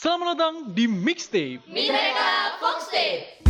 Selamat 0.00 0.32
datang 0.32 0.72
di 0.72 0.88
Mixtape. 0.88 1.60
Mineka 1.68 2.56
Foxtape. 2.56 3.44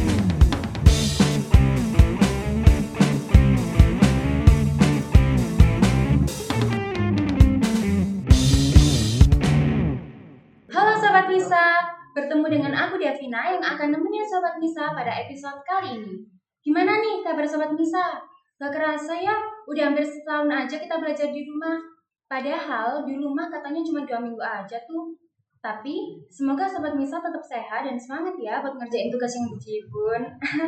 Halo 10.74 10.92
Sobat 10.98 11.30
Misa, 11.30 11.86
bertemu 12.18 12.46
dengan 12.50 12.74
aku 12.74 12.98
Davina 12.98 13.54
yang 13.54 13.62
akan 13.62 13.94
nemenin 13.94 14.26
Sobat 14.26 14.58
Misa 14.58 14.90
pada 14.90 15.22
episode 15.22 15.62
kali 15.62 16.02
ini. 16.02 16.26
Gimana 16.66 16.98
nih 16.98 17.22
kabar 17.22 17.46
Sobat 17.46 17.78
Misa? 17.78 18.18
Gak 18.58 18.74
kerasa 18.74 19.14
ya, 19.14 19.38
udah 19.70 19.94
hampir 19.94 20.02
setahun 20.02 20.50
aja 20.50 20.82
kita 20.82 20.98
belajar 20.98 21.30
di 21.30 21.46
rumah. 21.46 21.78
Padahal 22.26 23.06
di 23.06 23.14
rumah 23.22 23.46
katanya 23.46 23.86
cuma 23.86 24.02
dua 24.02 24.18
minggu 24.18 24.42
aja 24.42 24.82
tuh. 24.90 25.29
Tapi 25.60 26.24
semoga 26.32 26.64
Sobat 26.64 26.96
Misa 26.96 27.20
tetap 27.20 27.44
sehat 27.44 27.84
dan 27.84 28.00
semangat 28.00 28.32
ya 28.40 28.64
buat 28.64 28.80
ngerjain 28.80 29.12
tugas 29.12 29.28
yang 29.36 29.46
bejibun. 29.52 30.22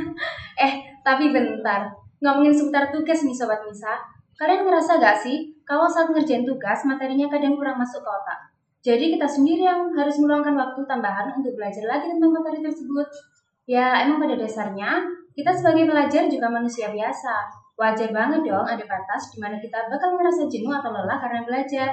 eh, 0.69 0.73
tapi 1.01 1.33
bentar. 1.33 1.89
Ngomongin 2.21 2.53
seputar 2.53 2.93
tugas 2.93 3.25
nih 3.25 3.33
Sobat 3.33 3.65
Misa. 3.65 3.97
Kalian 4.37 4.69
ngerasa 4.69 5.01
gak 5.01 5.17
sih 5.17 5.57
kalau 5.65 5.89
saat 5.89 6.13
ngerjain 6.13 6.45
tugas 6.45 6.85
materinya 6.85 7.25
kadang 7.33 7.57
kurang 7.57 7.81
masuk 7.81 8.05
ke 8.05 8.11
otak? 8.11 8.53
Jadi 8.83 9.17
kita 9.17 9.25
sendiri 9.25 9.65
yang 9.65 9.89
harus 9.97 10.19
meluangkan 10.21 10.59
waktu 10.59 10.85
tambahan 10.85 11.41
untuk 11.41 11.57
belajar 11.57 11.87
lagi 11.89 12.13
tentang 12.13 12.35
materi 12.35 12.61
tersebut. 12.61 13.09
Ya, 13.65 14.03
emang 14.05 14.19
pada 14.19 14.35
dasarnya 14.37 15.07
kita 15.33 15.55
sebagai 15.55 15.89
pelajar 15.89 16.29
juga 16.29 16.53
manusia 16.53 16.93
biasa. 16.93 17.49
Wajar 17.79 18.13
banget 18.13 18.45
dong 18.45 18.67
ada 18.69 18.85
batas 18.85 19.33
di 19.33 19.41
mana 19.41 19.57
kita 19.57 19.89
bakal 19.89 20.19
merasa 20.21 20.45
jenuh 20.51 20.75
atau 20.75 20.93
lelah 20.93 21.17
karena 21.17 21.41
belajar. 21.47 21.91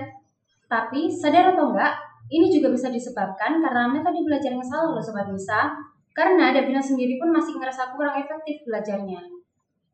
Tapi 0.68 1.08
sadar 1.08 1.56
atau 1.56 1.72
enggak, 1.72 2.09
ini 2.30 2.48
juga 2.54 2.70
bisa 2.70 2.94
disebabkan 2.94 3.58
karena 3.58 3.90
metode 3.90 4.22
belajar 4.22 4.54
yang 4.54 4.62
salah 4.62 4.94
loh 4.94 5.02
Sobat 5.02 5.30
Misa. 5.34 5.74
Karena 6.14 6.52
Davina 6.52 6.82
sendiri 6.84 7.18
pun 7.18 7.32
masih 7.34 7.58
ngerasa 7.58 7.96
kurang 7.96 8.18
efektif 8.20 8.62
belajarnya. 8.68 9.22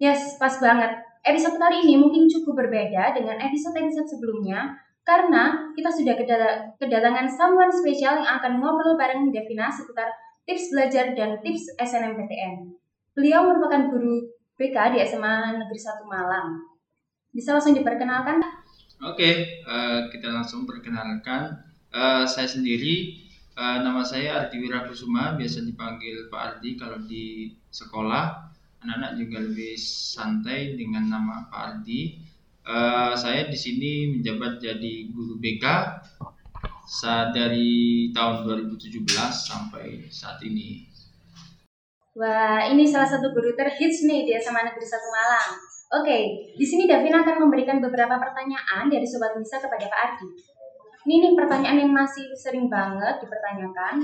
Yes, 0.02 0.36
pas 0.36 0.52
banget. 0.60 1.00
Episode 1.24 1.56
kali 1.56 1.86
ini 1.88 1.96
mungkin 2.02 2.28
cukup 2.28 2.66
berbeda 2.66 3.16
dengan 3.16 3.40
episode-episode 3.40 4.10
sebelumnya 4.10 4.76
karena 5.06 5.70
kita 5.78 5.90
sudah 5.94 6.18
kedatangan 6.82 7.30
someone 7.30 7.70
spesial 7.70 8.20
yang 8.20 8.42
akan 8.42 8.58
ngobrol 8.58 8.98
bareng 8.98 9.30
Devina 9.30 9.70
seputar 9.70 10.10
tips 10.50 10.74
belajar 10.74 11.14
dan 11.14 11.38
tips 11.46 11.78
SNMPTN. 11.78 12.74
Beliau 13.14 13.46
merupakan 13.46 13.90
guru 13.90 14.26
BK 14.58 14.98
di 14.98 15.00
SMA 15.06 15.62
Negeri 15.62 15.80
1 15.80 16.04
Malang. 16.10 16.50
Bisa 17.32 17.54
langsung 17.54 17.78
diperkenalkan? 17.78 18.42
Oke, 19.04 19.62
uh, 19.68 20.10
kita 20.10 20.32
langsung 20.32 20.66
perkenalkan. 20.66 21.75
Uh, 21.96 22.28
saya 22.28 22.44
sendiri, 22.44 23.24
uh, 23.56 23.80
nama 23.80 24.04
saya 24.04 24.44
Ardi 24.44 24.60
Wirakusuma, 24.60 25.40
biasa 25.40 25.64
dipanggil 25.64 26.28
Pak 26.28 26.60
Ardi 26.60 26.76
kalau 26.76 27.00
di 27.08 27.56
sekolah. 27.72 28.52
Anak-anak 28.84 29.16
juga 29.16 29.40
lebih 29.40 29.80
santai 29.80 30.76
dengan 30.76 31.08
nama 31.08 31.48
Pak 31.48 31.62
Ardi. 31.64 32.20
Uh, 32.68 33.16
saya 33.16 33.48
di 33.48 33.56
sini 33.56 34.12
menjabat 34.12 34.60
jadi 34.60 35.08
guru 35.08 35.40
BK 35.40 35.64
saat 36.84 37.32
dari 37.32 38.12
tahun 38.12 38.44
2017 38.44 39.00
sampai 39.32 40.12
saat 40.12 40.44
ini. 40.44 40.92
Wah, 42.20 42.60
ini 42.76 42.84
salah 42.84 43.08
satu 43.08 43.32
guru 43.32 43.56
terhits 43.56 44.04
nih 44.04 44.28
di 44.28 44.36
SMA 44.36 44.68
Negeri 44.68 44.84
1 44.84 45.16
Malang. 45.16 45.52
Oke, 45.96 46.18
di 46.60 46.66
sini 46.68 46.92
Davina 46.92 47.24
akan 47.24 47.48
memberikan 47.48 47.80
beberapa 47.80 48.20
pertanyaan 48.20 48.92
dari 48.92 49.08
Sobat 49.08 49.32
Misa 49.40 49.64
kepada 49.64 49.88
Pak 49.88 50.00
Ardi. 50.12 50.55
Ini 51.06 51.16
nih 51.22 51.34
pertanyaan 51.38 51.78
yang 51.86 51.94
masih 51.94 52.34
sering 52.34 52.66
banget 52.68 53.22
dipertanyakan. 53.22 54.02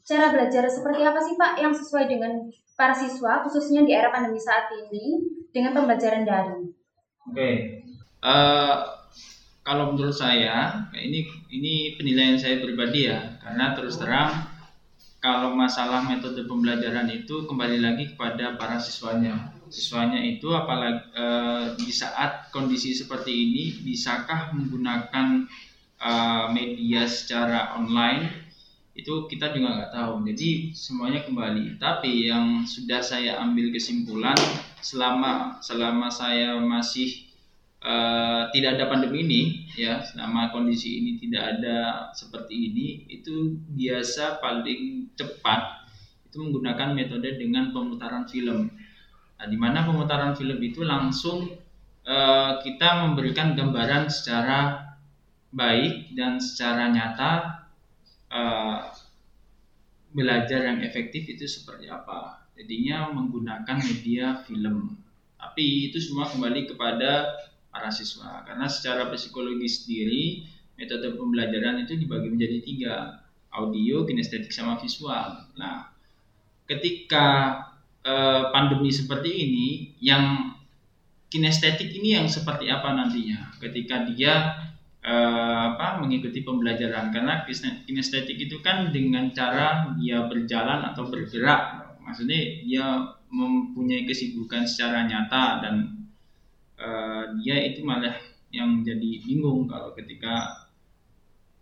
Cara 0.00 0.32
belajar 0.32 0.64
seperti 0.66 1.04
apa 1.04 1.20
sih 1.20 1.36
Pak 1.36 1.60
yang 1.60 1.76
sesuai 1.76 2.08
dengan 2.08 2.48
para 2.74 2.96
siswa 2.96 3.44
khususnya 3.44 3.84
di 3.84 3.92
era 3.92 4.08
pandemi 4.08 4.40
saat 4.40 4.72
ini 4.72 5.20
dengan 5.52 5.76
pembelajaran 5.76 6.24
daring? 6.24 6.72
Oke, 7.28 7.80
Uh, 8.20 8.84
kalau 9.64 9.96
menurut 9.96 10.12
saya, 10.12 10.88
ini 10.92 11.24
ini 11.48 11.96
penilaian 11.96 12.36
saya 12.36 12.60
pribadi 12.60 13.08
ya, 13.08 13.40
karena 13.40 13.72
terus 13.72 13.96
terang 13.96 14.44
kalau 15.20 15.52
masalah 15.56 16.04
metode 16.04 16.44
pembelajaran 16.44 17.08
itu 17.12 17.44
kembali 17.48 17.80
lagi 17.80 18.12
kepada 18.12 18.60
para 18.60 18.76
siswanya. 18.76 19.56
Siswanya 19.72 20.20
itu 20.20 20.52
apalagi 20.52 21.00
uh, 21.16 21.64
di 21.80 21.88
saat 21.88 22.52
kondisi 22.52 22.92
seperti 22.92 23.32
ini, 23.32 23.80
bisakah 23.84 24.52
menggunakan 24.52 25.48
uh, 26.00 26.48
media 26.50 27.04
secara 27.04 27.76
online? 27.76 28.50
Itu 28.96 29.30
kita 29.30 29.54
juga 29.54 29.76
nggak 29.76 29.92
tahu. 29.94 30.26
Jadi 30.32 30.74
semuanya 30.74 31.22
kembali. 31.22 31.78
Tapi 31.78 32.26
yang 32.26 32.66
sudah 32.66 33.00
saya 33.04 33.38
ambil 33.38 33.70
kesimpulan 33.70 34.36
selama 34.80 35.60
selama 35.60 36.08
saya 36.08 36.56
masih 36.58 37.30
Uh, 37.80 38.44
tidak 38.52 38.76
ada 38.76 38.92
pandemi 38.92 39.24
ini 39.24 39.42
ya 39.72 40.04
selama 40.04 40.52
kondisi 40.52 41.00
ini 41.00 41.16
tidak 41.16 41.56
ada 41.56 42.12
seperti 42.12 42.68
ini 42.68 43.08
itu 43.08 43.56
biasa 43.72 44.36
paling 44.36 45.08
cepat 45.16 45.88
itu 46.28 46.44
menggunakan 46.44 46.92
metode 46.92 47.40
dengan 47.40 47.72
pemutaran 47.72 48.28
film 48.28 48.68
nah 49.40 49.46
di 49.48 49.56
mana 49.56 49.88
pemutaran 49.88 50.36
film 50.36 50.60
itu 50.60 50.84
langsung 50.84 51.56
uh, 52.04 52.60
kita 52.60 53.08
memberikan 53.08 53.56
gambaran 53.56 54.12
secara 54.12 54.89
baik 55.50 56.14
dan 56.14 56.38
secara 56.38 56.90
nyata 56.90 57.32
uh, 58.30 58.90
belajar 60.10 60.66
yang 60.66 60.78
efektif 60.82 61.26
itu 61.26 61.46
seperti 61.46 61.90
apa 61.90 62.46
jadinya 62.54 63.10
menggunakan 63.10 63.76
media 63.82 64.42
film 64.46 64.98
tapi 65.38 65.90
itu 65.90 65.98
semua 65.98 66.30
kembali 66.30 66.70
kepada 66.70 67.26
para 67.70 67.90
siswa 67.90 68.42
karena 68.46 68.66
secara 68.66 69.10
psikologi 69.10 69.66
sendiri 69.66 70.24
metode 70.80 71.12
pembelajaran 71.14 71.84
itu 71.84 71.94
dibagi 71.98 72.28
menjadi 72.32 72.58
tiga 72.64 72.94
audio, 73.50 74.06
kinestetik 74.06 74.54
sama 74.54 74.78
visual. 74.78 75.50
Nah, 75.58 75.90
ketika 76.70 77.58
eh, 78.06 78.42
pandemi 78.54 78.88
seperti 78.94 79.30
ini, 79.30 79.68
yang 80.00 80.54
kinestetik 81.30 81.90
ini 81.94 82.18
yang 82.18 82.26
seperti 82.30 82.70
apa 82.70 82.94
nantinya? 82.94 83.54
Ketika 83.58 84.06
dia 84.10 84.56
eh, 85.00 85.60
apa 85.74 86.00
mengikuti 86.00 86.44
pembelajaran 86.44 87.12
karena 87.12 87.44
kinestetik 87.84 88.36
itu 88.36 88.60
kan 88.60 88.92
dengan 88.92 89.32
cara 89.32 89.92
dia 89.96 90.24
berjalan 90.28 90.84
atau 90.92 91.08
bergerak, 91.08 91.96
maksudnya 92.04 92.40
dia 92.64 92.86
mempunyai 93.30 94.04
kesibukan 94.04 94.66
secara 94.66 95.06
nyata 95.06 95.62
dan 95.62 95.74
uh, 96.74 97.30
dia 97.38 97.62
itu 97.62 97.86
malah 97.86 98.18
yang 98.50 98.82
jadi 98.82 99.22
bingung 99.22 99.70
kalau 99.70 99.94
ketika 99.94 100.66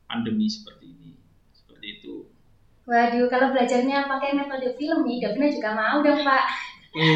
pandemi 0.08 0.48
seperti 0.48 0.88
ini 0.88 1.12
seperti 1.52 2.00
itu 2.00 2.14
Waduh, 2.88 3.28
kalau 3.28 3.52
belajarnya 3.52 4.08
pakai 4.08 4.32
metode 4.32 4.72
film 4.80 5.04
nih, 5.04 5.20
Davina 5.20 5.52
juga 5.52 5.76
mau 5.76 6.00
dong, 6.00 6.24
Pak. 6.24 6.44
Oke, 6.96 7.12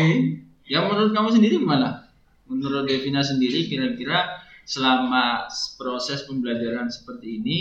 ya 0.68 0.84
menurut 0.84 1.16
kamu 1.16 1.32
sendiri 1.32 1.64
gimana? 1.64 2.12
Menurut 2.44 2.84
Devina 2.84 3.24
sendiri, 3.24 3.64
kira-kira 3.72 4.41
selama 4.64 5.46
proses 5.76 6.24
pembelajaran 6.26 6.88
seperti 6.88 7.42
ini, 7.42 7.60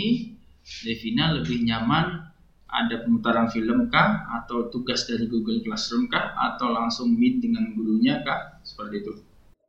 Devina 0.62 1.34
lebih 1.34 1.66
nyaman 1.66 2.32
ada 2.72 3.04
pemutaran 3.04 3.52
film 3.52 3.92
kah? 3.92 4.24
Atau 4.42 4.72
tugas 4.72 5.04
dari 5.04 5.28
Google 5.28 5.60
Classroom 5.60 6.08
kah? 6.08 6.32
Atau 6.34 6.72
langsung 6.72 7.12
meet 7.12 7.44
dengan 7.44 7.76
gurunya 7.76 8.24
kah? 8.24 8.58
Seperti 8.64 9.04
itu. 9.04 9.12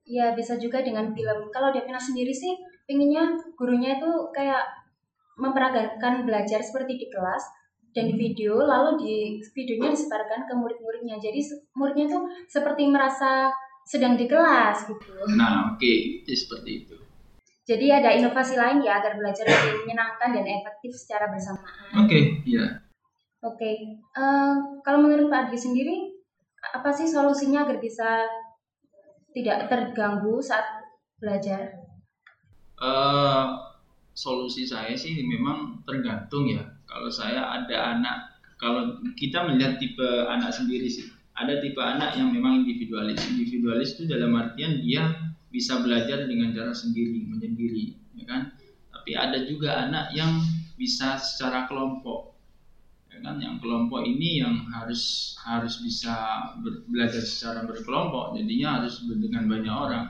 Ya 0.07 0.31
bisa 0.31 0.55
juga 0.55 0.79
dengan 0.83 1.11
film. 1.11 1.51
Kalau 1.51 1.69
Devina 1.75 1.99
sendiri 1.99 2.31
sih 2.31 2.55
pengennya 2.88 3.35
gurunya 3.59 4.00
itu 4.00 4.11
kayak 4.31 4.63
memperagakan 5.35 6.23
belajar 6.23 6.61
seperti 6.61 7.00
di 7.00 7.07
kelas 7.09 7.44
dan 7.94 8.09
di 8.09 8.15
video, 8.17 8.57
lalu 8.57 8.97
di 9.01 9.15
videonya 9.53 9.94
disebarkan 9.94 10.50
ke 10.50 10.53
murid-muridnya. 10.57 11.18
Jadi 11.21 11.39
muridnya 11.77 12.09
tuh 12.09 12.25
seperti 12.50 12.89
merasa 12.89 13.53
sedang 13.86 14.15
di 14.15 14.25
kelas 14.25 14.88
gitu. 14.88 15.12
Nah 15.36 15.75
oke 15.75 15.83
okay. 15.83 16.24
itu 16.24 16.31
seperti 16.33 16.71
itu. 16.83 17.02
Jadi 17.63 17.88
ada 17.95 18.12
inovasi 18.12 18.60
lain 18.60 18.83
ya 18.83 19.00
agar 19.00 19.15
belajar 19.15 19.48
lebih 19.48 19.88
menyenangkan 19.88 20.36
dan 20.36 20.44
efektif 20.44 20.92
secara 21.00 21.31
bersamaan. 21.31 22.04
Oke, 22.04 22.07
okay, 22.12 22.24
iya. 22.44 22.83
Oke, 23.44 23.60
okay. 23.60 23.75
uh, 24.19 24.83
kalau 24.83 25.00
menurut 25.04 25.31
Pak 25.31 25.48
Adi 25.48 25.60
sendiri, 25.60 26.12
apa 26.60 26.92
sih 26.92 27.07
solusinya 27.07 27.63
agar 27.63 27.80
bisa 27.80 28.27
tidak 29.31 29.71
terganggu 29.71 30.44
saat 30.44 30.63
belajar? 31.24 31.71
Uh, 32.83 33.56
solusi 34.12 34.68
saya 34.68 34.92
sih 34.95 35.24
memang 35.24 35.83
tergantung 35.88 36.48
ya. 36.51 36.68
Kalau 36.83 37.07
saya 37.07 37.63
ada 37.63 37.95
anak, 37.95 38.18
kalau 38.60 39.00
kita 39.15 39.39
melihat 39.48 39.80
tipe 39.80 40.07
anak 40.27 40.51
sendiri 40.51 40.92
sih, 40.92 41.07
ada 41.36 41.63
tipe 41.63 41.80
anak 41.80 42.15
yang 42.19 42.27
memang 42.27 42.68
individualis. 42.68 43.24
Individualis 43.24 43.95
itu 43.95 44.04
dalam 44.12 44.36
artian 44.36 44.83
dia 44.83 45.32
bisa 45.53 45.77
belajar 45.85 46.25
dengan 46.25 46.50
cara 46.50 46.73
sendiri, 46.73 47.29
menyendiri, 47.29 47.94
ya 48.17 48.25
kan? 48.25 48.41
Tapi 48.89 49.13
ada 49.13 49.45
juga 49.45 49.85
anak 49.85 50.09
yang 50.17 50.41
bisa 50.73 51.21
secara 51.21 51.69
kelompok, 51.69 52.33
ya 53.13 53.21
kelompok 53.61 54.01
ini 54.01 54.41
yang 54.41 54.65
harus 54.73 55.38
harus 55.45 55.77
bisa 55.85 56.50
belajar 56.89 57.21
secara 57.21 57.69
berkelompok 57.69 58.33
jadinya 58.33 58.81
harus 58.81 59.05
dengan 59.05 59.45
banyak 59.45 59.69
orang. 59.69 60.05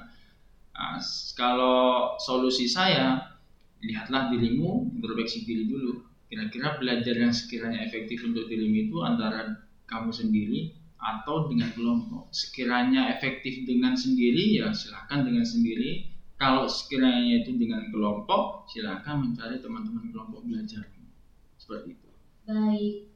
Nah, 0.73 0.97
kalau 1.35 2.15
solusi 2.17 2.65
saya 2.65 3.33
lihatlah 3.83 4.31
dirimu 4.31 4.95
introspeksi 4.95 5.43
diri 5.43 5.67
dulu. 5.67 6.07
Kira-kira 6.31 6.81
belajar 6.81 7.13
yang 7.13 7.29
sekiranya 7.29 7.85
efektif 7.85 8.25
untuk 8.25 8.49
dirimu 8.49 8.89
itu 8.89 8.97
antara 9.05 9.53
kamu 9.85 10.09
sendiri 10.09 10.73
atau 11.03 11.51
dengan 11.51 11.67
kelompok 11.75 12.31
sekiranya 12.31 13.11
efektif 13.11 13.67
dengan 13.67 13.93
sendiri 13.93 14.63
ya 14.63 14.71
silahkan 14.71 15.27
dengan 15.27 15.43
sendiri 15.43 16.07
kalau 16.39 16.63
sekiranya 16.65 17.43
itu 17.43 17.59
dengan 17.59 17.91
kelompok 17.91 18.71
silahkan 18.71 19.19
mencari 19.19 19.59
teman-teman 19.59 20.07
kelompok 20.15 20.41
belajar 20.47 20.87
seperti 21.59 21.99
itu 21.99 22.09
Baik. 22.43 23.07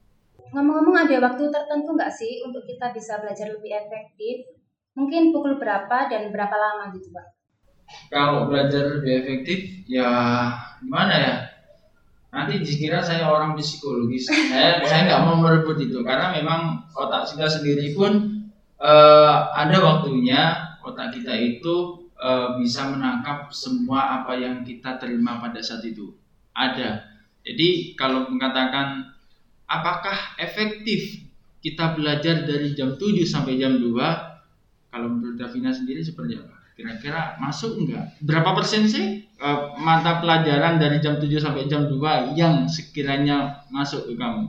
Ngomong-ngomong 0.56 1.04
ada 1.04 1.20
waktu 1.20 1.52
tertentu 1.52 1.92
nggak 2.00 2.14
sih 2.16 2.40
untuk 2.48 2.64
kita 2.64 2.96
bisa 2.96 3.20
belajar 3.20 3.52
lebih 3.52 3.76
efektif? 3.76 4.56
Mungkin 4.96 5.36
pukul 5.36 5.60
berapa 5.60 6.08
dan 6.08 6.32
berapa 6.32 6.56
lama 6.56 6.96
gitu, 6.96 7.12
Pak? 7.12 7.38
kalau 8.12 8.48
belajar 8.52 9.00
lebih 9.00 9.14
efektif 9.24 9.60
ya 9.88 10.12
gimana 10.84 11.14
ya 11.16 11.36
nanti 12.32 12.60
dikira 12.60 13.00
saya 13.00 13.32
orang 13.32 13.56
psikologis. 13.56 14.28
Saya 14.28 14.84
saya 14.84 15.02
nggak 15.08 15.24
mau 15.24 15.38
merebut 15.40 15.80
itu 15.80 16.04
karena 16.04 16.36
memang 16.36 16.86
otak 16.94 17.32
kita 17.32 17.48
sendiri 17.48 17.96
pun 17.96 18.44
eh, 18.80 19.38
ada 19.56 19.78
waktunya 19.80 20.76
otak 20.84 21.16
kita 21.16 21.34
itu 21.36 22.08
eh, 22.20 22.50
bisa 22.60 22.92
menangkap 22.92 23.52
semua 23.52 24.24
apa 24.24 24.36
yang 24.36 24.64
kita 24.68 25.00
terima 25.00 25.40
pada 25.40 25.64
saat 25.64 25.84
itu. 25.88 26.14
Ada. 26.52 27.06
Jadi 27.48 27.96
kalau 27.96 28.28
mengatakan 28.28 29.14
apakah 29.70 30.36
efektif 30.40 31.28
kita 31.64 31.96
belajar 31.96 32.48
dari 32.48 32.72
jam 32.76 32.96
7 32.96 33.24
sampai 33.28 33.60
jam 33.60 33.80
2 33.80 33.92
kalau 34.92 35.08
menurut 35.12 35.36
Davina 35.36 35.72
sendiri 35.72 36.00
seperti 36.00 36.40
apa 36.40 36.58
kira-kira 36.78 37.34
masuk 37.42 37.82
enggak 37.82 38.14
berapa 38.22 38.54
persen 38.54 38.86
sih 38.86 39.26
eh, 39.26 39.62
mata 39.82 40.22
pelajaran 40.22 40.78
dari 40.78 41.02
jam 41.02 41.18
7 41.18 41.26
sampai 41.42 41.66
jam 41.66 41.90
2 41.90 42.38
yang 42.38 42.70
sekiranya 42.70 43.66
masuk 43.74 44.06
ke 44.06 44.14
kamu? 44.14 44.46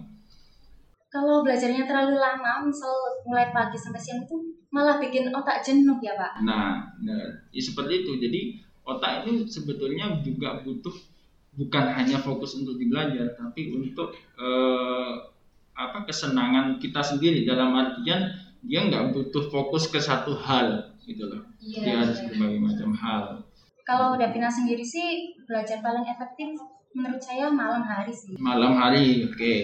Kalau 1.09 1.41
belajarnya 1.41 1.89
terlalu 1.89 2.21
lama, 2.21 2.69
misal 2.69 2.93
mulai 3.25 3.49
pagi 3.49 3.81
sampai 3.81 3.97
siang 3.97 4.29
itu 4.29 4.37
malah 4.69 5.01
bikin 5.01 5.33
otak 5.33 5.65
jenuh 5.65 5.97
ya, 6.05 6.13
Pak. 6.21 6.45
nah, 6.45 6.85
nah 7.01 7.25
ya 7.49 7.63
seperti 7.65 8.05
itu. 8.05 8.13
Jadi 8.21 8.41
otak 8.85 9.25
ini 9.25 9.49
sebetulnya 9.49 10.21
juga 10.21 10.61
butuh 10.61 10.93
bukan 11.57 11.85
hanya 11.97 12.21
fokus 12.21 12.61
untuk 12.61 12.77
di 12.77 12.93
belajar 12.93 13.35
tapi 13.41 13.73
untuk 13.73 14.13
eh, 14.37 15.13
apa 15.73 16.05
kesenangan 16.05 16.77
kita 16.77 17.01
sendiri. 17.01 17.49
Dalam 17.49 17.73
artian 17.73 18.29
dia 18.61 18.85
nggak 18.85 19.17
butuh 19.17 19.49
fokus 19.49 19.89
ke 19.89 19.97
satu 19.97 20.37
hal 20.37 20.93
gitu 21.09 21.25
loh. 21.25 21.41
Dia 21.65 22.05
harus 22.05 22.21
berbagai 22.29 22.61
macam 22.61 22.91
hal. 22.93 23.25
Kalau 23.89 24.21
Davina 24.21 24.53
sendiri 24.53 24.85
sih 24.85 25.33
belajar 25.49 25.81
paling 25.81 26.05
efektif 26.05 26.53
menurut 26.93 27.21
saya 27.21 27.49
malam 27.49 27.81
hari 27.85 28.13
sih. 28.13 28.37
malam 28.37 28.77
hari 28.77 29.25
oke. 29.25 29.55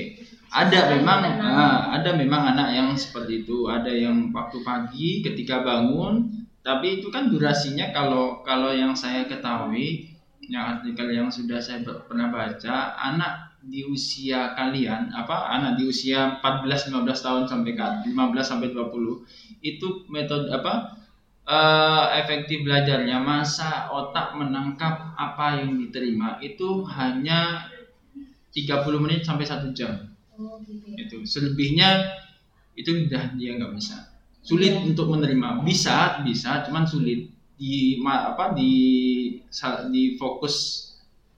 Ada 0.54 0.86
Selain 0.86 1.02
memang 1.02 1.20
tenang. 1.20 1.52
ah, 1.52 1.78
ada 1.92 2.10
memang 2.14 2.42
anak 2.56 2.68
yang 2.72 2.88
seperti 2.96 3.44
itu. 3.44 3.68
Ada 3.68 3.92
yang 3.92 4.32
waktu 4.32 4.64
pagi 4.64 5.20
ketika 5.20 5.60
bangun 5.60 6.44
tapi 6.64 7.04
itu 7.04 7.12
kan 7.12 7.28
durasinya 7.28 7.92
kalau 7.92 8.40
kalau 8.40 8.72
yang 8.72 8.96
saya 8.96 9.28
ketahui 9.28 10.08
yang 10.48 10.80
artikel 10.80 11.12
yang 11.12 11.28
sudah 11.28 11.60
saya 11.60 11.84
pernah 11.84 12.32
baca 12.32 12.96
anak 12.96 13.52
di 13.64 13.84
usia 13.84 14.52
kalian 14.56 15.12
apa 15.12 15.52
anak 15.52 15.80
di 15.80 15.88
usia 15.88 16.40
14 16.40 16.92
15 16.92 17.04
tahun 17.04 17.44
sampai 17.48 17.72
ke 17.76 17.86
15 18.12 18.16
sampai 18.40 18.68
20 18.72 19.64
itu 19.64 19.88
metode 20.08 20.52
apa 20.52 21.03
eh, 21.44 22.04
efektif 22.24 22.64
belajarnya 22.64 23.18
masa 23.20 23.88
otak 23.92 24.32
menangkap 24.40 25.12
apa 25.16 25.60
yang 25.60 25.76
diterima 25.76 26.40
itu 26.40 26.84
hanya 26.96 27.68
30 28.54 29.00
menit 29.02 29.26
sampai 29.26 29.44
satu 29.46 29.70
jam. 29.74 29.92
Oh, 30.34 30.58
gitu 30.66 30.90
ya. 30.90 31.06
itu 31.06 31.16
selebihnya 31.26 31.90
itu 32.74 32.90
udah 33.06 33.34
dia 33.38 33.54
nggak 33.58 33.72
bisa. 33.78 33.96
Sulit 34.44 34.74
Iya. 34.74 34.82
untuk 34.92 35.06
menerima. 35.14 35.62
Bisa 35.64 36.20
bisa 36.26 36.62
cuman 36.66 36.84
sulit. 36.86 37.30
Di 37.54 37.98
ma- 38.02 38.34
apa 38.34 38.52
di 38.58 38.72
sa- 39.50 39.86
di 39.88 40.18
fokus 40.18 40.54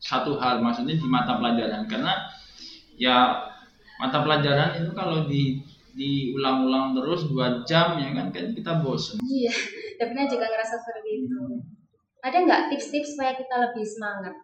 satu 0.00 0.38
hal 0.40 0.60
maksudnya 0.64 0.96
di 0.96 1.06
mata 1.08 1.36
pelajaran. 1.40 1.84
Karena 1.90 2.14
ya 2.96 3.36
mata 4.00 4.18
pelajaran 4.24 4.80
itu 4.82 4.90
kalau 4.96 5.28
di 5.28 5.60
diulang-ulang 5.96 6.92
terus 6.92 7.24
dua 7.26 7.64
jam 7.64 7.96
ya 7.96 8.12
kan? 8.12 8.28
Kan 8.28 8.52
kita 8.52 8.84
bosen. 8.84 9.16
Iya, 9.24 9.52
Davina 9.96 10.28
juga 10.28 10.46
ngerasa 10.46 10.76
seperti 10.84 11.24
itu. 11.24 11.40
Ada 12.20 12.36
nggak 12.44 12.62
tips-tips 12.70 13.16
supaya 13.16 13.32
kita 13.34 13.54
lebih 13.56 13.84
semangat? 13.86 14.34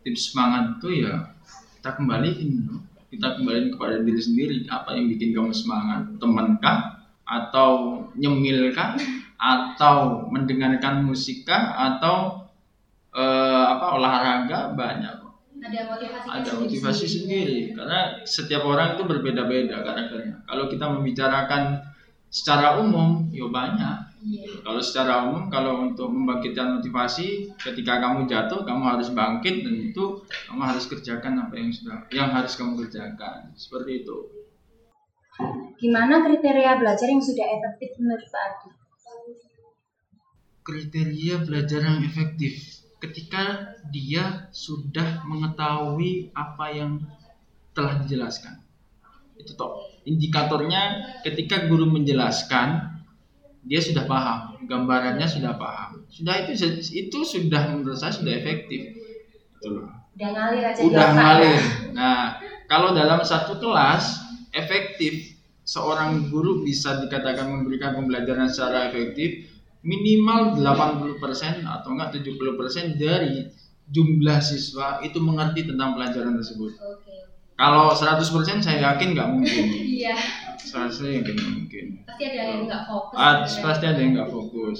tips 0.00 0.32
semangat 0.32 0.80
itu 0.80 1.04
ya 1.04 1.28
kita 1.80 1.96
kembaliin 1.96 2.68
kita 3.10 3.26
kembaliin 3.40 3.74
kepada 3.74 4.06
diri 4.06 4.22
sendiri. 4.22 4.56
Apa 4.70 4.94
yang 4.94 5.10
bikin 5.10 5.34
kamu 5.34 5.50
semangat? 5.50 6.14
Teman 6.22 6.62
kah 6.62 7.02
atau 7.26 8.02
nyemil 8.14 8.70
kah 8.70 8.94
atau 9.34 10.30
mendengarkan 10.30 11.02
musik 11.02 11.42
kah 11.42 11.74
atau 11.74 12.46
eh, 13.10 13.64
apa 13.66 13.86
olahraga? 13.98 14.70
Banyak 14.78 15.29
Ada 15.60 15.80
motivasi 15.92 16.26
ada 16.28 16.52
motivasi 16.56 17.06
sendiri 17.06 17.58
karena 17.76 18.24
setiap 18.24 18.64
orang 18.64 18.96
itu 18.96 19.04
berbeda-beda 19.04 19.84
karakternya 19.84 20.40
kalau 20.48 20.72
kita 20.72 20.88
membicarakan 20.88 21.84
secara 22.32 22.80
umum 22.80 23.28
ya 23.28 23.44
banyak 23.44 24.10
Iya. 24.20 24.60
kalau 24.60 24.84
secara 24.84 25.24
umum, 25.24 25.48
kalau 25.48 25.80
untuk 25.80 26.12
membangkitkan 26.12 26.76
motivasi, 26.76 27.56
ketika 27.56 28.04
kamu 28.04 28.28
jatuh, 28.28 28.68
kamu 28.68 28.82
harus 28.84 29.08
bangkit 29.16 29.64
dan 29.64 29.74
itu 29.80 30.20
kamu 30.44 30.60
harus 30.60 30.84
kerjakan 30.92 31.48
apa 31.48 31.56
yang 31.56 31.72
sudah, 31.72 32.04
yang 32.12 32.28
harus 32.28 32.52
kamu 32.52 32.84
kerjakan. 32.84 33.56
Seperti 33.56 34.04
itu. 34.04 34.16
Gimana 35.80 36.20
kriteria 36.20 36.76
belajar 36.76 37.08
yang 37.08 37.24
sudah 37.24 37.48
efektif 37.48 37.96
menurut 37.96 38.28
Pak 38.28 38.42
Adi? 38.44 38.68
Kriteria 40.68 41.36
belajar 41.40 41.80
yang 41.80 42.04
efektif 42.04 42.84
ketika 43.00 43.74
dia 43.88 44.52
sudah 44.52 45.24
mengetahui 45.24 46.30
apa 46.36 46.66
yang 46.70 46.92
telah 47.72 47.96
dijelaskan. 48.04 48.60
Itu 49.40 49.56
toh. 49.56 49.88
Indikatornya 50.04 51.16
ketika 51.24 51.64
guru 51.64 51.88
menjelaskan, 51.88 53.00
dia 53.64 53.80
sudah 53.80 54.04
paham, 54.08 54.64
gambarannya 54.68 55.24
sudah 55.28 55.56
paham. 55.56 56.04
Sudah 56.08 56.44
itu 56.44 56.56
itu 56.92 57.18
sudah 57.24 57.72
menurut 57.72 57.96
saya 57.96 58.12
sudah 58.12 58.32
efektif. 58.32 58.96
Loh. 59.64 59.88
Udah 60.16 60.28
ngalir 60.36 60.64
aja 60.64 60.80
udah 60.84 60.88
otak 60.88 61.08
ya? 61.08 61.16
ngalir. 61.16 61.60
Nah, 61.96 62.20
kalau 62.68 62.92
dalam 62.92 63.20
satu 63.24 63.56
kelas 63.60 64.20
efektif 64.52 65.40
seorang 65.64 66.28
guru 66.32 66.64
bisa 66.64 67.00
dikatakan 67.04 67.46
memberikan 67.46 67.94
pembelajaran 67.94 68.50
secara 68.50 68.90
efektif 68.90 69.46
minimal 69.80 70.54
80% 70.54 71.16
atau 71.62 71.88
enggak 71.90 72.20
70% 72.20 72.94
dari 72.94 73.48
jumlah 73.86 74.38
siswa 74.38 75.00
itu 75.00 75.18
mengerti 75.18 75.66
tentang 75.66 75.96
pelajaran 75.96 76.36
tersebut. 76.36 76.76
Oke. 76.76 77.16
Kalau 77.54 77.92
100% 77.92 78.24
saya 78.60 78.78
yakin 78.88 79.08
nggak 79.12 79.28
mungkin. 79.28 79.64
Iya, 80.00 80.16
Saya 80.56 81.20
yakin 81.20 81.34
nggak 81.36 81.52
mungkin. 81.52 81.86
pasti 82.04 82.24
ada 82.24 82.40
yang 82.46 82.62
nggak 82.64 82.82
fokus. 82.86 83.16
Ah, 83.16 83.34
pasti 83.44 83.84
ada 83.84 84.00
yang 84.00 84.12
nggak 84.14 84.30
fokus. 84.30 84.78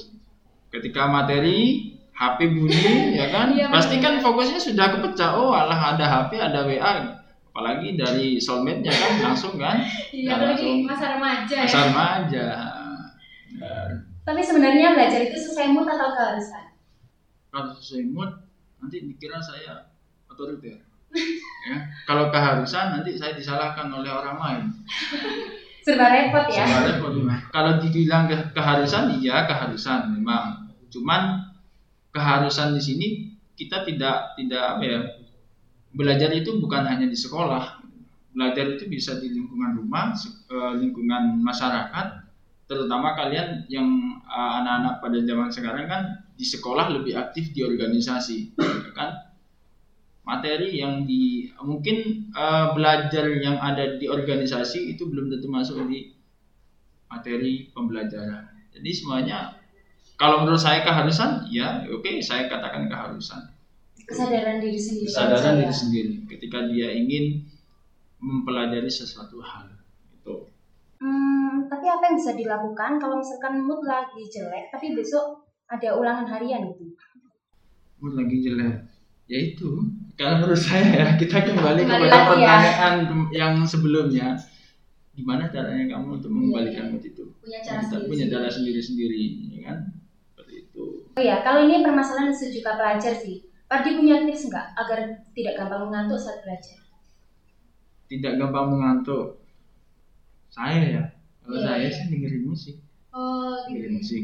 Ketika 0.71 1.05
materi 1.05 1.59
HP 2.11 2.37
bunyi, 2.49 2.85
ya 3.21 3.27
kan? 3.29 3.53
Iya, 3.53 3.69
pasti 3.69 4.01
kan 4.01 4.17
fokusnya 4.17 4.57
sudah 4.57 4.97
kepecah. 4.97 5.37
Oh, 5.37 5.53
alah 5.53 5.93
ada 5.93 6.05
HP, 6.05 6.41
ada 6.41 6.65
WA. 6.65 6.93
Apalagi 7.51 7.99
dari 7.99 8.39
soulmate 8.39 8.81
ya 8.81 8.93
kan 8.93 9.13
langsung 9.21 9.59
kan? 9.61 9.77
Iya, 10.15 10.25
Nah, 10.25 10.35
apalagi 10.41 10.65
langsung 10.65 10.77
masa 10.87 11.05
remaja 11.13 11.53
ya. 11.53 11.65
masa 11.69 11.79
remaja. 11.85 12.45
Nah, 12.49 12.70
Tapi 14.21 14.41
sebenarnya 14.45 14.93
belajar 14.93 15.21
itu 15.25 15.37
sesuai 15.37 15.73
mood 15.73 15.89
atau 15.89 16.13
keharusan? 16.13 16.71
kalau 17.51 17.75
sesuai 17.75 18.07
mood, 18.15 18.31
nanti 18.79 19.03
dikira 19.03 19.43
saya 19.43 19.91
otoriter. 20.31 20.79
ya. 21.67 21.77
Kalau 22.07 22.31
keharusan 22.31 22.95
nanti 22.95 23.19
saya 23.19 23.35
disalahkan 23.35 23.91
oleh 23.91 24.07
orang 24.07 24.37
lain. 24.39 24.65
Serba 25.85 26.13
repot 26.13 26.47
ya. 26.47 26.63
Sebenarnya 26.63 27.01
kok 27.01 27.11
gimana? 27.17 27.41
Kalau 27.51 27.71
dibilang 27.81 28.23
ke 28.29 28.37
keharusan, 28.55 29.17
iya 29.19 29.49
keharusan 29.49 30.13
memang. 30.15 30.71
Cuman 30.93 31.51
keharusan 32.15 32.77
di 32.77 32.81
sini 32.81 33.07
kita 33.57 33.83
tidak 33.83 34.37
tidak 34.37 34.63
apa 34.77 34.83
ya 34.85 34.99
belajar 35.91 36.29
itu 36.31 36.61
bukan 36.61 36.85
hanya 36.85 37.09
di 37.09 37.17
sekolah. 37.17 37.81
Belajar 38.31 38.77
itu 38.77 38.87
bisa 38.87 39.19
di 39.19 39.33
lingkungan 39.33 39.75
rumah, 39.75 40.15
eh, 40.15 40.73
lingkungan 40.79 41.41
masyarakat, 41.43 42.07
terutama 42.71 43.11
kalian 43.19 43.67
yang 43.67 43.83
eh, 44.23 44.51
anak-anak 44.63 45.03
pada 45.03 45.17
zaman 45.27 45.51
sekarang 45.51 45.85
kan 45.91 46.03
di 46.39 46.47
sekolah 46.47 46.87
lebih 46.95 47.19
aktif 47.19 47.51
di 47.51 47.67
organisasi, 47.67 48.55
ya 48.55 48.91
kan? 48.95 49.11
materi 50.23 50.79
yang 50.79 51.03
di 51.03 51.51
mungkin 51.59 52.31
eh, 52.31 52.67
belajar 52.71 53.27
yang 53.43 53.59
ada 53.59 53.99
di 53.99 54.07
organisasi 54.07 54.95
itu 54.95 55.03
belum 55.11 55.27
tentu 55.27 55.51
masuk 55.51 55.83
di 55.91 56.15
materi 57.11 57.67
pembelajaran. 57.75 58.47
Jadi 58.71 58.89
semuanya 58.95 59.59
kalau 60.15 60.45
menurut 60.45 60.61
saya 60.63 60.85
keharusan, 60.87 61.51
ya 61.51 61.83
oke 61.91 62.23
saya 62.23 62.47
katakan 62.47 62.87
keharusan. 62.87 63.51
Kesadaran 64.07 64.63
diri 64.63 64.79
sendiri. 64.79 65.09
Kesadaran 65.11 65.55
diri 65.59 65.73
ya. 65.73 65.75
sendiri 65.75 66.13
ketika 66.31 66.63
dia 66.71 66.95
ingin 66.95 67.43
mempelajari 68.21 68.87
sesuatu 68.87 69.41
hal 69.41 69.67
itu. 70.13 70.47
Hmm, 71.01 71.30
tapi 71.71 71.87
apa 71.87 72.03
yang 72.03 72.15
bisa 72.19 72.35
dilakukan 72.35 72.99
kalau 72.99 73.15
misalkan 73.15 73.63
mood 73.63 73.79
lagi 73.87 74.27
jelek, 74.27 74.67
tapi 74.75 74.91
besok 74.91 75.39
ada 75.71 75.95
ulangan 75.95 76.27
harian 76.27 76.67
gitu? 76.67 76.83
Mood 78.03 78.19
lagi 78.19 78.43
jelek. 78.43 78.91
Ya 79.31 79.39
itu. 79.39 79.79
Kalau 80.19 80.43
menurut 80.43 80.59
saya 80.59 80.83
ya 80.91 81.07
kita 81.15 81.47
kembali, 81.47 81.87
Kembali 81.87 82.11
kepada 82.11 82.11
ya. 82.11 82.27
pertanyaan 82.27 82.95
yang 83.31 83.53
sebelumnya. 83.63 84.35
Gimana 85.15 85.47
caranya 85.47 85.95
kamu 85.95 86.19
untuk 86.19 86.31
mengembalikan 86.35 86.91
mood 86.91 87.07
itu? 87.07 87.23
Punya 87.39 87.63
cara 87.63 87.79
kita 87.79 87.95
sendiri. 87.95 88.09
punya 88.11 88.25
cara 88.27 88.47
sendiri-sendiri, 88.51 89.23
ya 89.55 89.59
kan? 89.71 89.77
Seperti 90.27 90.53
itu. 90.67 90.83
Oh 91.15 91.23
ya, 91.23 91.39
kalau 91.39 91.63
ini 91.71 91.79
permasalahan 91.79 92.35
sejuta 92.35 92.75
pelajar 92.75 93.15
sih. 93.15 93.47
Pardi 93.71 93.95
punya 93.95 94.27
tips 94.27 94.51
nggak 94.51 94.75
agar 94.75 94.99
tidak 95.31 95.55
gampang 95.55 95.87
mengantuk 95.87 96.19
saat 96.19 96.43
belajar? 96.43 96.83
Tidak 98.11 98.35
gampang 98.35 98.67
mengantuk. 98.75 99.39
Saya 100.51 100.83
ya, 100.83 101.03
kalau 101.41 101.57
Iya, 101.57 101.65
saya 101.67 101.87
sih 101.89 102.05
dengerin 102.13 102.43
musik. 102.45 102.75
Oh, 103.11 103.57
dengerin 103.67 103.93
musik. 103.97 104.23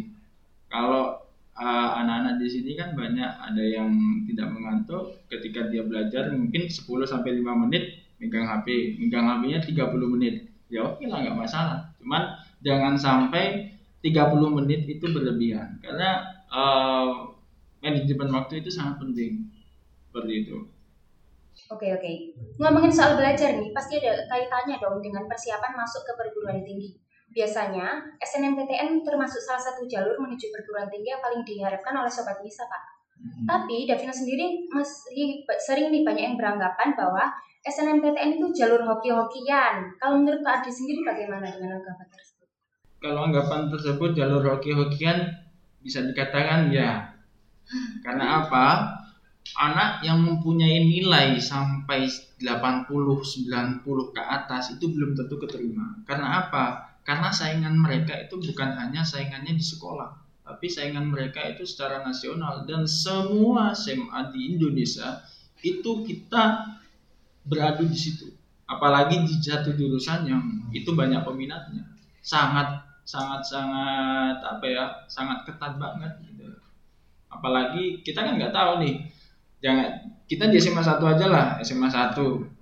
Kalau 0.70 1.28
uh, 1.58 1.90
anak-anak 1.98 2.38
di 2.40 2.48
sini 2.48 2.72
kan 2.78 2.94
banyak 2.94 3.28
ada 3.28 3.64
yang 3.64 3.90
tidak 4.30 4.48
mengantuk 4.54 5.18
ketika 5.28 5.68
dia 5.68 5.82
belajar 5.82 6.30
mungkin 6.32 6.70
10 6.70 6.86
sampai 7.10 7.42
5 7.42 7.64
menit 7.68 8.06
megang 8.18 8.46
HP, 8.50 8.98
megang 9.02 9.26
HP-nya 9.26 9.60
30 9.66 10.14
menit. 10.14 10.36
Ya 10.68 10.84
oke 10.86 11.04
lah 11.10 11.24
nggak 11.26 11.38
masalah. 11.38 11.90
Cuman 11.98 12.38
jangan 12.62 12.96
sampai 13.00 13.74
30 14.06 14.58
menit 14.62 14.86
itu 14.86 15.06
berlebihan 15.10 15.82
karena 15.82 16.38
uh, 16.54 17.34
manajemen 17.82 18.30
waktu 18.34 18.62
itu 18.62 18.70
sangat 18.70 19.02
penting. 19.02 19.50
Seperti 20.10 20.34
itu. 20.46 20.58
Oke 21.74 21.90
oke. 21.90 22.12
Ngomongin 22.62 22.94
soal 22.94 23.18
belajar 23.18 23.58
nih, 23.58 23.74
pasti 23.74 23.98
ada 23.98 24.30
kaitannya 24.30 24.78
dong 24.78 25.02
dengan 25.02 25.26
persiapan 25.26 25.74
masuk 25.74 26.06
ke 26.06 26.14
perguruan 26.14 26.62
tinggi. 26.62 26.96
Biasanya 27.32 28.18
SNMPTN 28.18 29.04
termasuk 29.04 29.40
salah 29.44 29.62
satu 29.62 29.84
jalur 29.86 30.16
menuju 30.18 30.50
perguruan 30.50 30.88
tinggi 30.88 31.12
yang 31.12 31.22
paling 31.22 31.44
diharapkan 31.44 31.94
oleh 31.94 32.10
sobat 32.10 32.40
Nisa, 32.42 32.66
Pak. 32.66 32.98
Tapi 33.48 33.90
Davina 33.90 34.14
sendiri 34.14 34.70
masih 34.70 35.42
sering 35.58 35.90
nih 35.90 36.06
banyak 36.06 36.24
yang 36.34 36.38
beranggapan 36.38 36.94
bahwa 36.94 37.26
SNMPTN 37.66 38.40
itu 38.40 38.48
jalur 38.54 38.80
hoki-hokian. 38.86 39.98
Kalau 40.00 40.22
menurut 40.22 40.40
Pak 40.46 40.64
Adi 40.64 40.72
sendiri 40.72 41.04
bagaimana 41.04 41.52
dengan 41.52 41.82
anggapan 41.82 42.08
tersebut? 42.14 42.48
Kalau 43.04 43.22
anggapan 43.28 43.62
tersebut 43.68 44.10
jalur 44.16 44.42
hoki-hokian 44.46 45.28
bisa 45.84 46.06
dikatakan 46.08 46.72
ya. 46.72 47.12
Karena 48.00 48.46
apa? 48.46 48.96
Anak 49.58 50.04
yang 50.04 50.24
mempunyai 50.24 50.86
nilai 50.86 51.40
sampai 51.40 52.08
80 52.08 52.88
90 52.88 53.84
ke 54.16 54.22
atas 54.22 54.76
itu 54.76 54.92
belum 54.92 55.16
tentu 55.16 55.36
keterima. 55.40 56.04
Karena 56.08 56.48
apa? 56.48 56.87
Karena 57.08 57.32
saingan 57.32 57.80
mereka 57.80 58.20
itu 58.20 58.36
bukan 58.36 58.76
hanya 58.76 59.00
saingannya 59.00 59.56
di 59.56 59.64
sekolah, 59.64 60.12
tapi 60.44 60.68
saingan 60.68 61.08
mereka 61.08 61.40
itu 61.48 61.64
secara 61.64 62.04
nasional 62.04 62.68
dan 62.68 62.84
semua 62.84 63.72
SMA 63.72 64.36
di 64.36 64.52
Indonesia 64.52 65.24
itu 65.64 66.04
kita 66.04 66.76
beradu 67.48 67.88
di 67.88 67.96
situ. 67.96 68.28
Apalagi 68.68 69.24
di 69.24 69.40
satu 69.40 69.72
jurusan 69.72 70.28
yang 70.28 70.44
itu 70.76 70.92
banyak 70.92 71.24
peminatnya. 71.24 71.88
Sangat 72.20 72.84
sangat 73.08 73.48
sangat 73.48 74.44
apa 74.44 74.66
ya? 74.68 74.86
Sangat 75.08 75.48
ketat 75.48 75.80
banget 75.80 76.12
gitu. 76.28 76.60
Apalagi 77.32 78.04
kita 78.04 78.28
kan 78.28 78.36
nggak 78.36 78.52
tahu 78.52 78.84
nih. 78.84 79.08
Jangan 79.64 80.12
kita 80.28 80.52
di 80.52 80.60
SMA 80.60 80.84
1 80.84 81.00
aja 81.08 81.26
lah, 81.32 81.48
SMA 81.64 81.88
1 81.88 82.57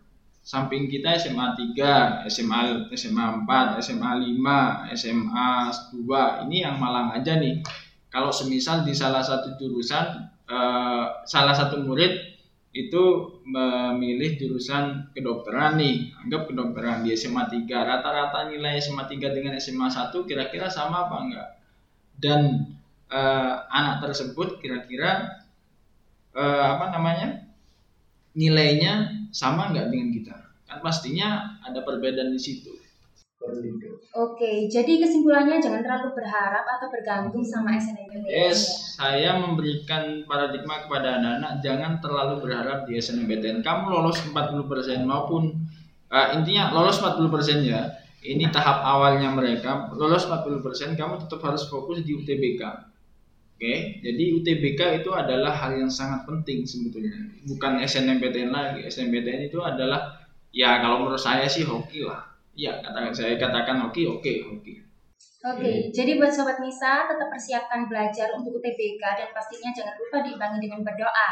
samping 0.46 0.86
kita 0.86 1.18
SMA 1.18 1.58
3, 1.58 2.30
SMA 2.30 2.60
SMA 2.94 3.26
4, 3.50 3.82
SMA 3.82 4.12
5, 4.22 4.94
SMA 4.94 5.50
2. 5.90 6.46
Ini 6.46 6.58
yang 6.70 6.78
Malang 6.78 7.18
aja 7.18 7.42
nih. 7.42 7.66
Kalau 8.14 8.30
semisal 8.30 8.86
di 8.86 8.94
salah 8.94 9.26
satu 9.26 9.58
jurusan 9.58 10.06
eh, 10.46 11.06
salah 11.26 11.56
satu 11.58 11.82
murid 11.82 12.38
itu 12.76 13.04
memilih 13.48 14.38
jurusan 14.38 15.10
kedokteran 15.16 15.82
nih, 15.82 16.14
anggap 16.22 16.54
kedokteran 16.54 17.02
di 17.02 17.18
SMA 17.18 17.50
3. 17.50 17.66
Rata-rata 17.66 18.46
nilai 18.46 18.78
SMA 18.78 19.10
3 19.10 19.34
dengan 19.34 19.58
SMA 19.58 19.90
1 19.90 20.14
kira-kira 20.30 20.70
sama 20.70 21.10
apa 21.10 21.16
enggak? 21.26 21.50
Dan 22.22 22.70
eh, 23.10 23.54
anak 23.74 24.06
tersebut 24.06 24.62
kira-kira 24.62 25.42
eh, 26.38 26.66
apa 26.70 26.94
namanya? 26.94 27.45
Nilainya 28.36 29.26
sama 29.32 29.72
nggak 29.72 29.88
dengan 29.90 30.10
kita 30.12 30.36
kan 30.68 30.80
pastinya 30.84 31.60
ada 31.64 31.82
perbedaan 31.82 32.36
di 32.36 32.42
situ 32.42 32.72
Oke, 34.16 34.66
jadi 34.72 34.98
kesimpulannya 34.98 35.62
jangan 35.62 35.86
terlalu 35.86 36.18
berharap 36.18 36.66
atau 36.66 36.90
bergantung 36.90 37.46
sama 37.46 37.78
SNMPTN. 37.78 38.26
yes 38.26 38.58
ya. 38.58 39.06
saya 39.06 39.32
memberikan 39.38 40.26
paradigma 40.26 40.82
kepada 40.88 41.22
anak-anak 41.22 41.62
jangan 41.62 42.02
terlalu 42.02 42.42
berharap 42.42 42.90
di 42.90 42.98
SNMPTN 42.98 43.62
kamu 43.62 43.92
lolos 43.94 44.18
40% 44.26 44.66
maupun 45.06 45.54
eh, 46.10 46.28
intinya 46.34 46.74
lolos 46.74 46.98
40% 46.98 47.70
ya 47.70 47.86
ini 48.26 48.50
tahap 48.50 48.82
awalnya 48.82 49.30
mereka 49.30 49.94
lolos 49.94 50.26
40% 50.26 50.98
kamu 50.98 51.14
tetap 51.28 51.46
harus 51.46 51.70
fokus 51.70 52.02
di 52.02 52.18
UTBK 52.18 52.62
Oke, 53.56 54.04
jadi 54.04 54.24
UTBK 54.36 55.00
itu 55.00 55.16
adalah 55.16 55.56
hal 55.56 55.80
yang 55.80 55.88
sangat 55.88 56.28
penting 56.28 56.68
sebetulnya. 56.68 57.16
Bukan 57.48 57.80
SNMPTN 57.80 58.52
lagi. 58.52 58.84
SNMPTN 58.84 59.48
itu 59.48 59.64
adalah 59.64 60.12
ya 60.52 60.84
kalau 60.84 61.08
menurut 61.08 61.24
saya 61.24 61.48
sih 61.48 61.64
hoki 61.64 62.04
lah. 62.04 62.20
Ya, 62.52 62.84
katakan 62.84 63.16
saya 63.16 63.40
katakan 63.40 63.80
hoki, 63.88 64.12
oke, 64.12 64.34
hoki. 64.52 64.84
Oke, 65.46 65.88
jadi 65.96 66.20
buat 66.20 66.36
Sobat 66.36 66.60
Nisa 66.60 67.08
tetap 67.08 67.32
persiapkan 67.32 67.88
belajar 67.88 68.36
untuk 68.36 68.60
UTBK 68.60 69.00
dan 69.00 69.30
pastinya 69.32 69.72
jangan 69.72 69.96
lupa 70.04 70.18
diimbangi 70.20 70.60
dengan 70.60 70.84
berdoa. 70.84 71.30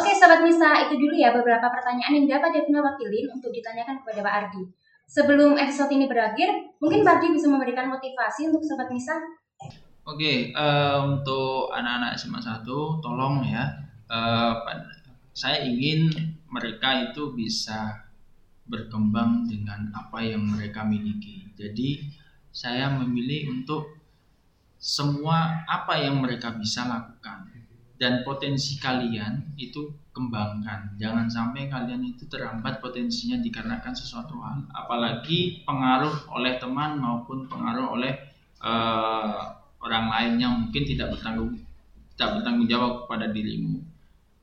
Oke 0.00 0.16
Sobat 0.16 0.40
Nisa, 0.40 0.88
itu 0.88 0.96
dulu 0.96 1.12
ya 1.12 1.28
beberapa 1.34 1.68
pertanyaan 1.68 2.14
yang 2.14 2.26
dapat 2.40 2.56
Devina 2.56 2.80
wakilin 2.80 3.28
untuk 3.36 3.52
ditanyakan 3.52 4.00
kepada 4.00 4.24
Pak 4.24 4.34
Ardi. 4.46 4.62
Sebelum 5.10 5.58
episode 5.58 5.90
ini 5.90 6.06
berakhir, 6.06 6.72
mungkin 6.78 7.02
Pak 7.02 7.18
Ardi 7.18 7.34
bisa 7.34 7.50
memberikan 7.50 7.90
motivasi 7.90 8.48
untuk 8.48 8.62
Sobat 8.62 8.86
Nisa. 8.88 9.18
Oke, 10.10 10.34
eh, 10.64 10.98
untuk 11.14 11.70
anak-anak 11.78 12.10
SMA 12.20 12.40
1 12.48 12.78
tolong 13.04 13.36
ya 13.54 13.64
pad- 14.64 14.90
saya 15.40 15.58
ingin 15.70 16.00
mereka 16.54 16.88
itu 17.06 17.22
bisa 17.40 17.80
berkembang 18.72 19.46
dengan 19.52 19.80
apa 20.00 20.18
yang 20.30 20.42
mereka 20.54 20.80
miliki. 20.92 21.36
Jadi 21.60 21.88
saya 22.50 22.86
memilih 22.98 23.40
untuk 23.54 23.82
semua 24.96 25.38
apa 25.76 25.94
yang 26.04 26.16
mereka 26.24 26.48
bisa 26.62 26.80
lakukan 26.92 27.38
dan 28.00 28.12
potensi 28.26 28.72
kalian 28.80 29.54
itu 29.66 29.82
kembangkan. 30.16 30.80
Jangan 31.02 31.26
sampai 31.36 31.62
kalian 31.74 32.02
itu 32.12 32.24
terhambat 32.32 32.74
potensinya 32.84 33.38
dikarenakan 33.46 33.94
sesuatu 33.94 34.34
hal, 34.42 34.58
apalagi 34.72 35.62
pengaruh 35.68 36.16
oleh 36.34 36.54
teman 36.62 36.98
maupun 36.98 37.46
pengaruh 37.52 37.86
oleh 37.94 38.12
eh, 38.70 39.40
orang 39.90 40.06
lain 40.06 40.32
yang 40.38 40.54
mungkin 40.54 40.86
tidak 40.86 41.18
bertanggung 41.18 41.58
tidak 42.14 42.38
bertanggung 42.38 42.68
jawab 42.70 42.92
kepada 43.04 43.26
dirimu. 43.34 43.82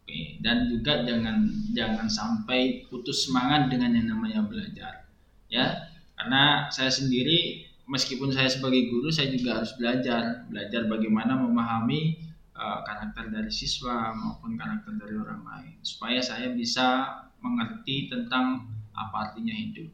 Oke, 0.04 0.40
dan 0.44 0.68
juga 0.68 1.08
jangan 1.08 1.48
jangan 1.72 2.08
sampai 2.12 2.84
putus 2.92 3.28
semangat 3.28 3.72
dengan 3.72 3.96
yang 3.96 4.12
namanya 4.12 4.44
belajar. 4.44 5.08
Ya, 5.48 5.88
karena 6.20 6.68
saya 6.68 6.92
sendiri 6.92 7.64
meskipun 7.88 8.36
saya 8.36 8.52
sebagai 8.52 8.92
guru 8.92 9.08
saya 9.08 9.32
juga 9.32 9.64
harus 9.64 9.72
belajar, 9.80 10.44
belajar 10.52 10.92
bagaimana 10.92 11.40
memahami 11.40 12.20
eh, 12.52 12.80
karakter 12.84 13.32
dari 13.32 13.52
siswa 13.52 14.12
maupun 14.12 14.60
karakter 14.60 14.92
dari 15.00 15.16
orang 15.16 15.44
lain 15.48 15.76
supaya 15.86 16.20
saya 16.20 16.52
bisa 16.52 17.08
mengerti 17.40 18.12
tentang 18.12 18.68
apa 18.92 19.32
artinya 19.32 19.54
hidup 19.56 19.88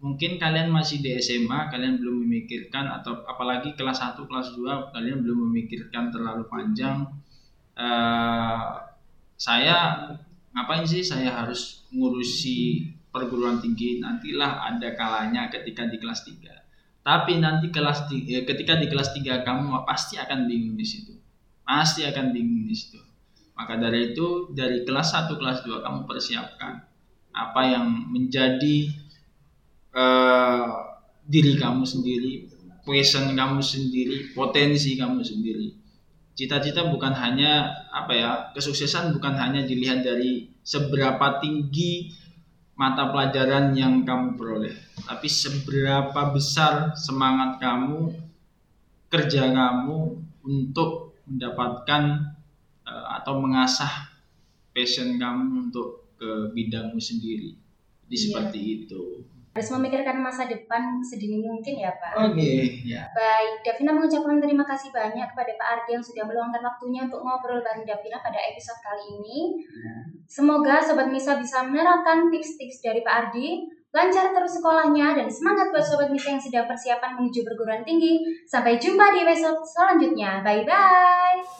mungkin 0.00 0.40
kalian 0.40 0.72
masih 0.72 1.04
di 1.04 1.12
SMA, 1.20 1.68
kalian 1.68 2.00
belum 2.00 2.24
memikirkan 2.24 2.88
atau 2.88 3.20
apalagi 3.28 3.76
kelas 3.76 4.00
1, 4.00 4.24
kelas 4.24 4.56
2 4.56 4.92
kalian 4.96 5.20
belum 5.20 5.52
memikirkan 5.52 6.08
terlalu 6.08 6.48
panjang. 6.48 7.04
Eh, 7.76 8.68
saya 9.36 9.76
ngapain 10.56 10.84
sih 10.88 11.04
saya 11.04 11.30
harus 11.44 11.84
ngurusi 11.92 12.88
perguruan 13.12 13.60
tinggi? 13.60 14.00
Nantilah 14.00 14.72
ada 14.72 14.88
kalanya 14.96 15.52
ketika 15.52 15.84
di 15.84 15.96
kelas 16.00 16.24
3. 16.24 16.54
Tapi 17.00 17.40
nanti 17.40 17.68
kelas 17.72 18.08
ti- 18.08 18.24
eh, 18.28 18.44
ketika 18.44 18.76
di 18.80 18.88
kelas 18.88 19.12
3 19.16 19.44
kamu 19.44 19.84
pasti 19.84 20.16
akan 20.16 20.48
bingung 20.48 20.76
di 20.76 20.84
situ. 20.84 21.12
Pasti 21.64 22.04
akan 22.08 22.32
bingung 22.32 22.64
di 22.68 22.76
situ. 22.76 23.00
Maka 23.56 23.76
dari 23.76 24.16
itu 24.16 24.48
dari 24.56 24.84
kelas 24.88 25.12
1 25.12 25.36
kelas 25.36 25.60
2 25.64 25.84
kamu 25.84 26.08
persiapkan 26.08 26.80
apa 27.30 27.60
yang 27.68 27.86
menjadi 28.10 28.90
eh, 29.94 30.66
diri 31.26 31.54
kamu 31.58 31.84
sendiri, 31.86 32.32
passion 32.82 33.30
kamu 33.34 33.60
sendiri, 33.62 34.34
potensi 34.34 34.98
kamu 34.98 35.22
sendiri. 35.22 35.68
Cita-cita 36.34 36.88
bukan 36.88 37.12
hanya 37.12 37.68
apa 37.92 38.12
ya, 38.16 38.30
kesuksesan 38.56 39.12
bukan 39.14 39.36
hanya 39.36 39.62
dilihat 39.62 40.02
dari 40.02 40.50
seberapa 40.64 41.38
tinggi 41.42 42.10
mata 42.80 43.12
pelajaran 43.12 43.76
yang 43.76 44.08
kamu 44.08 44.40
peroleh, 44.40 44.72
tapi 45.04 45.28
seberapa 45.28 46.32
besar 46.32 46.96
semangat 46.96 47.60
kamu, 47.60 48.16
kerja 49.12 49.52
kamu 49.52 50.16
untuk 50.40 51.20
mendapatkan 51.28 52.32
uh, 52.88 53.06
atau 53.20 53.36
mengasah 53.36 54.08
passion 54.72 55.20
kamu 55.20 55.68
untuk 55.68 56.08
ke 56.16 56.56
bidangmu 56.56 56.96
sendiri. 56.96 57.52
Jadi 58.08 58.16
Iya. 58.16 58.24
seperti 58.26 58.60
itu. 58.60 59.02
Harus 59.50 59.70
memikirkan 59.74 60.22
masa 60.22 60.46
depan 60.46 61.02
sedini 61.02 61.42
mungkin 61.42 61.74
ya 61.74 61.90
Pak. 61.98 62.30
Oke, 62.30 62.86
ya. 62.86 63.02
Baik, 63.10 63.66
Davina 63.66 63.90
mengucapkan 63.90 64.38
terima 64.38 64.62
kasih 64.62 64.94
banyak 64.94 65.26
kepada 65.34 65.52
Pak 65.58 65.68
Ardi 65.74 65.90
yang 65.98 66.04
sudah 66.06 66.22
meluangkan 66.22 66.62
waktunya 66.62 67.02
untuk 67.10 67.18
ngobrol 67.26 67.58
bareng 67.58 67.82
Davina 67.82 68.22
pada 68.22 68.38
episode 68.38 68.78
kali 68.78 69.04
ini. 69.18 69.38
Semoga 70.30 70.78
Sobat 70.78 71.10
Misa 71.10 71.34
bisa 71.34 71.66
menerapkan 71.66 72.30
tips-tips 72.30 72.78
dari 72.78 73.02
Pak 73.02 73.14
Ardi, 73.26 73.66
lancar 73.90 74.30
terus 74.30 74.62
sekolahnya, 74.62 75.18
dan 75.18 75.26
semangat 75.26 75.74
buat 75.74 75.82
Sobat 75.82 76.14
Misa 76.14 76.30
yang 76.30 76.38
sedang 76.38 76.70
persiapan 76.70 77.18
menuju 77.18 77.42
perguruan 77.42 77.82
tinggi. 77.82 78.22
Sampai 78.46 78.78
jumpa 78.78 79.10
di 79.10 79.26
episode 79.26 79.58
selanjutnya. 79.66 80.46
Bye-bye! 80.46 81.59